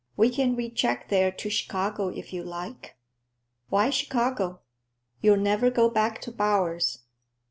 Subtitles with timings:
[0.17, 2.97] We can recheck there to Chicago, if you like.
[3.69, 4.61] Why Chicago?
[5.21, 7.01] You'll never go back to Bowers.